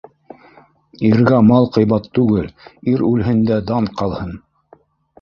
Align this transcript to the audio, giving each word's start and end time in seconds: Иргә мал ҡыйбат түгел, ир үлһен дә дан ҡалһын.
Иргә 1.09 1.41
мал 1.51 1.69
ҡыйбат 1.77 2.09
түгел, 2.21 2.49
ир 2.95 3.07
үлһен 3.13 3.47
дә 3.53 3.63
дан 3.71 3.95
ҡалһын. 4.03 4.39